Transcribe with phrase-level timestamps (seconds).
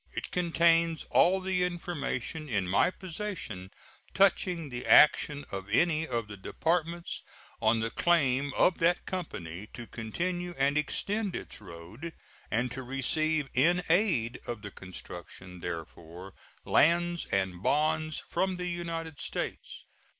[0.15, 3.69] It contains all the information in my possession
[4.15, 7.21] touching the action of any of the Departments
[7.61, 12.13] on the claim of that company to continue and extend its road
[12.49, 16.33] and to receive in aid of the construction thereof
[16.65, 19.85] lands and bonds from the United States.